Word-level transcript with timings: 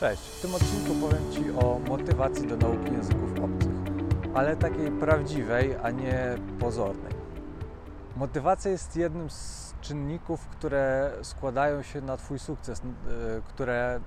Cześć, 0.00 0.22
w 0.22 0.42
tym 0.42 0.54
odcinku 0.54 0.94
powiem 0.94 1.32
Ci 1.32 1.50
o 1.50 1.80
motywacji 1.88 2.46
do 2.46 2.56
nauki 2.56 2.92
języków 2.92 3.30
obcych, 3.30 3.72
ale 4.34 4.56
takiej 4.56 4.90
prawdziwej, 4.90 5.76
a 5.82 5.90
nie 5.90 6.34
pozornej. 6.60 7.12
Motywacja 8.16 8.70
jest 8.70 8.96
jednym 8.96 9.30
z 9.30 9.74
czynników, 9.80 10.46
które 10.46 11.12
składają 11.22 11.82
się 11.82 12.00
na 12.00 12.16
Twój 12.16 12.38
sukces, 12.38 12.80
y, 12.80 12.82
które 13.48 14.00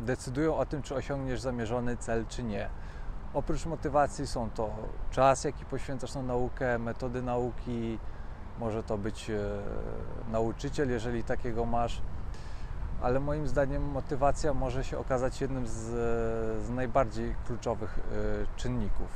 decydują 0.00 0.56
o 0.56 0.66
tym, 0.66 0.82
czy 0.82 0.94
osiągniesz 0.94 1.40
zamierzony 1.40 1.96
cel, 1.96 2.26
czy 2.26 2.42
nie. 2.42 2.68
Oprócz 3.34 3.66
motywacji 3.66 4.26
są 4.26 4.50
to 4.50 4.70
czas, 5.10 5.44
jaki 5.44 5.64
poświęcasz 5.64 6.14
na 6.14 6.22
naukę, 6.22 6.78
metody 6.78 7.22
nauki, 7.22 7.98
może 8.58 8.82
to 8.82 8.98
być 8.98 9.30
e, 9.30 9.38
nauczyciel, 10.32 10.90
jeżeli 10.90 11.24
takiego 11.24 11.64
masz 11.64 12.02
ale 13.04 13.20
moim 13.20 13.48
zdaniem 13.48 13.82
motywacja 13.82 14.54
może 14.54 14.84
się 14.84 14.98
okazać 14.98 15.40
jednym 15.40 15.66
z, 15.66 15.72
z 16.66 16.70
najbardziej 16.70 17.34
kluczowych 17.46 17.98
y, 17.98 18.46
czynników. 18.56 19.08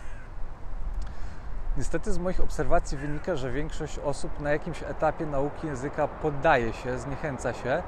Niestety 1.77 2.13
z 2.13 2.19
moich 2.19 2.41
obserwacji 2.41 2.99
wynika, 2.99 3.37
że 3.37 3.51
większość 3.51 3.99
osób 3.99 4.41
na 4.41 4.51
jakimś 4.51 4.83
etapie 4.83 5.27
nauki 5.27 5.67
języka 5.67 6.09
poddaje 6.09 6.73
się, 6.73 6.99
zniechęca 6.99 7.53
się, 7.53 7.83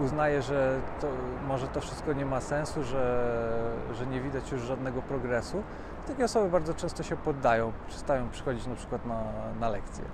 uznaje, 0.00 0.42
że 0.42 0.80
to, 1.00 1.06
może 1.48 1.68
to 1.68 1.80
wszystko 1.80 2.12
nie 2.12 2.26
ma 2.26 2.40
sensu, 2.40 2.82
że, 2.82 3.74
że 3.94 4.06
nie 4.06 4.20
widać 4.20 4.52
już 4.52 4.62
żadnego 4.62 5.02
progresu. 5.02 5.62
Takie 6.06 6.24
osoby 6.24 6.50
bardzo 6.50 6.74
często 6.74 7.02
się 7.02 7.16
poddają, 7.16 7.72
przestają 7.88 8.28
przychodzić 8.30 8.66
na 8.66 8.74
przykład 8.74 9.06
na, 9.06 9.22
na 9.60 9.68
lekcje. 9.68 10.04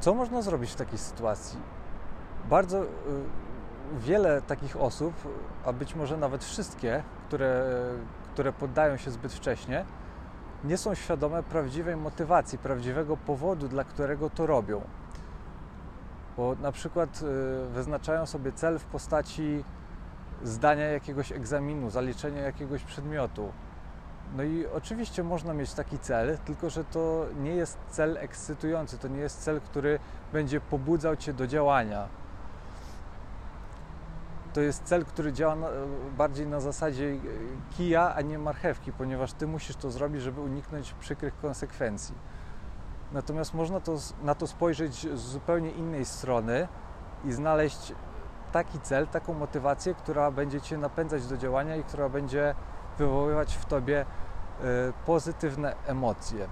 Co 0.00 0.14
można 0.14 0.42
zrobić 0.42 0.70
w 0.70 0.76
takiej 0.76 0.98
sytuacji? 0.98 1.58
Bardzo 2.50 2.82
y, 2.82 2.86
wiele 3.98 4.42
takich 4.42 4.76
osób, 4.76 5.14
a 5.64 5.72
być 5.72 5.94
może 5.94 6.16
nawet 6.16 6.44
wszystkie, 6.44 7.02
które, 7.28 7.64
które 8.32 8.52
poddają 8.52 8.96
się 8.96 9.10
zbyt 9.10 9.32
wcześnie, 9.32 9.84
nie 10.64 10.76
są 10.76 10.94
świadome 10.94 11.42
prawdziwej 11.42 11.96
motywacji, 11.96 12.58
prawdziwego 12.58 13.16
powodu, 13.16 13.68
dla 13.68 13.84
którego 13.84 14.30
to 14.30 14.46
robią. 14.46 14.80
Bo 16.36 16.56
na 16.62 16.72
przykład 16.72 17.22
y, 17.22 17.68
wyznaczają 17.68 18.26
sobie 18.26 18.52
cel 18.52 18.78
w 18.78 18.84
postaci 18.84 19.64
zdania 20.42 20.84
jakiegoś 20.84 21.32
egzaminu, 21.32 21.90
zaliczenia 21.90 22.42
jakiegoś 22.42 22.82
przedmiotu. 22.84 23.52
No 24.36 24.42
i 24.42 24.66
oczywiście 24.66 25.24
można 25.24 25.54
mieć 25.54 25.74
taki 25.74 25.98
cel, 25.98 26.38
tylko 26.44 26.70
że 26.70 26.84
to 26.84 27.26
nie 27.40 27.54
jest 27.54 27.78
cel 27.88 28.16
ekscytujący, 28.16 28.98
to 28.98 29.08
nie 29.08 29.20
jest 29.20 29.40
cel, 29.40 29.60
który 29.60 29.98
będzie 30.32 30.60
pobudzał 30.60 31.16
cię 31.16 31.32
do 31.32 31.46
działania. 31.46 32.08
To 34.56 34.60
jest 34.60 34.84
cel, 34.84 35.04
który 35.04 35.32
działa 35.32 35.56
bardziej 36.16 36.46
na 36.46 36.60
zasadzie 36.60 37.06
e, 37.06 37.16
kija, 37.76 38.14
a 38.14 38.20
nie 38.20 38.38
marchewki, 38.38 38.92
ponieważ 38.92 39.32
ty 39.32 39.46
musisz 39.46 39.76
to 39.76 39.90
zrobić, 39.90 40.22
żeby 40.22 40.40
uniknąć 40.40 40.92
przykrych 40.92 41.40
konsekwencji. 41.40 42.14
Natomiast 43.12 43.54
można 43.54 43.80
to, 43.80 43.96
na 44.22 44.34
to 44.34 44.46
spojrzeć 44.46 44.94
z 44.94 45.20
zupełnie 45.20 45.70
innej 45.70 46.04
strony 46.04 46.68
i 47.24 47.32
znaleźć 47.32 47.92
taki 48.52 48.80
cel, 48.80 49.08
taką 49.08 49.34
motywację, 49.34 49.94
która 49.94 50.30
będzie 50.30 50.60
cię 50.60 50.78
napędzać 50.78 51.26
do 51.26 51.36
działania 51.36 51.76
i 51.76 51.84
która 51.84 52.08
będzie 52.08 52.54
wywoływać 52.98 53.56
w 53.56 53.64
tobie 53.64 54.00
e, 54.00 54.04
pozytywne 55.06 55.76
emocje. 55.86 56.48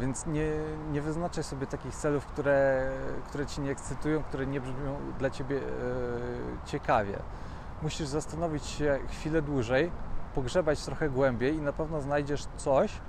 Więc 0.00 0.26
nie, 0.26 0.52
nie 0.92 1.00
wyznaczaj 1.00 1.44
sobie 1.44 1.66
takich 1.66 1.94
celów, 1.94 2.26
które, 2.26 2.90
które 3.28 3.46
ci 3.46 3.60
nie 3.60 3.70
ekscytują, 3.70 4.22
które 4.22 4.46
nie 4.46 4.60
brzmią 4.60 4.96
dla 5.18 5.30
ciebie 5.30 5.56
e, 5.56 6.66
ciekawie. 6.66 7.18
Musisz 7.82 8.06
zastanowić 8.06 8.66
się 8.66 8.98
chwilę 9.08 9.42
dłużej, 9.42 9.90
pogrzebać 10.34 10.84
trochę 10.84 11.10
głębiej 11.10 11.54
i 11.56 11.60
na 11.60 11.72
pewno 11.72 12.00
znajdziesz 12.00 12.46
coś, 12.56 13.00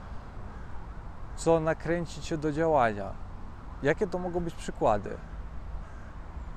co 1.36 1.60
nakręci 1.60 2.22
cię 2.22 2.38
do 2.38 2.52
działania. 2.52 3.14
Jakie 3.84 4.08
to 4.08 4.20
mogą 4.20 4.40
być 4.40 4.56
przykłady? 4.56 5.18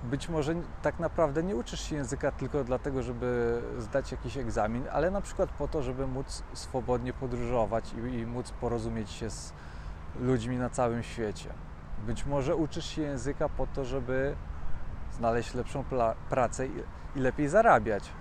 Być 0.05 0.29
może 0.29 0.55
tak 0.83 0.99
naprawdę 0.99 1.43
nie 1.43 1.57
uczysz 1.57 1.81
się 1.81 1.97
języka 1.97 2.33
tylko 2.33 2.65
dlatego, 2.65 3.03
żeby 3.03 3.63
zdać 3.79 4.13
jakiś 4.13 4.37
egzamin, 4.37 4.85
ale 4.93 5.11
na 5.11 5.21
przykład 5.21 5.51
po 5.51 5.69
to, 5.69 5.83
żeby 5.83 6.07
móc 6.07 6.43
swobodnie 6.53 7.13
podróżować 7.13 7.93
i, 7.93 7.97
i 7.97 8.27
móc 8.27 8.51
porozumieć 8.51 9.11
się 9.11 9.31
z 9.31 9.53
ludźmi 10.21 10.57
na 10.57 10.71
całym 10.71 11.03
świecie. 11.03 11.51
Być 12.07 12.27
może 12.27 12.57
uczysz 12.57 12.87
się 12.87 13.03
języka 13.03 13.49
po 13.49 13.67
to, 13.67 13.85
żeby 13.85 14.37
znaleźć 15.13 15.55
lepszą 15.55 15.85
pracę 16.31 16.67
i, 16.67 16.73
i 17.17 17.21
lepiej 17.21 17.49
zarabiać. 17.49 18.13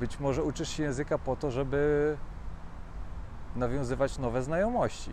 Być 0.00 0.20
może 0.20 0.42
uczysz 0.42 0.68
się 0.68 0.82
języka 0.82 1.18
po 1.18 1.36
to, 1.36 1.50
żeby 1.50 2.16
nawiązywać 3.56 4.18
nowe 4.18 4.42
znajomości. 4.42 5.12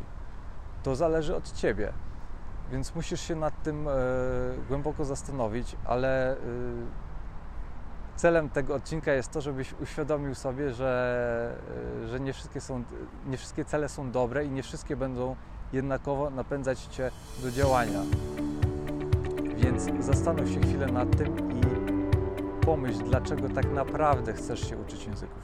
To 0.83 0.95
zależy 0.95 1.35
od 1.35 1.51
ciebie. 1.51 1.93
Więc 2.71 2.95
musisz 2.95 3.21
się 3.21 3.35
nad 3.35 3.63
tym 3.63 3.87
e, 3.87 3.91
głęboko 4.67 5.05
zastanowić, 5.05 5.75
ale 5.85 6.31
e, 6.31 6.37
celem 8.19 8.49
tego 8.49 8.75
odcinka 8.75 9.13
jest 9.13 9.31
to, 9.31 9.41
żebyś 9.41 9.73
uświadomił 9.73 10.35
sobie, 10.35 10.71
że, 10.73 11.55
e, 12.03 12.07
że 12.07 12.19
nie, 12.19 12.33
wszystkie 12.33 12.61
są, 12.61 12.83
nie 13.27 13.37
wszystkie 13.37 13.65
cele 13.65 13.89
są 13.89 14.11
dobre 14.11 14.45
i 14.45 14.51
nie 14.51 14.63
wszystkie 14.63 14.95
będą 14.95 15.35
jednakowo 15.73 16.29
napędzać 16.29 16.79
cię 16.79 17.11
do 17.43 17.51
działania. 17.51 17.99
Więc 19.55 19.87
zastanów 19.99 20.49
się 20.49 20.59
chwilę 20.59 20.87
nad 20.87 21.17
tym 21.17 21.51
i 21.51 21.61
pomyśl, 22.65 23.03
dlaczego 23.03 23.49
tak 23.49 23.71
naprawdę 23.71 24.33
chcesz 24.33 24.69
się 24.69 24.77
uczyć 24.77 25.05
języków. 25.05 25.43